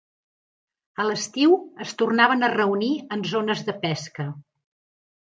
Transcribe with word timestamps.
A 1.01 1.03
l'estiu 1.09 1.51
es 1.85 1.91
tornaven 1.99 2.47
a 2.47 2.49
reunir 2.53 2.89
en 3.17 3.21
zones 3.33 3.61
de 3.69 3.75
pesca. 3.83 4.27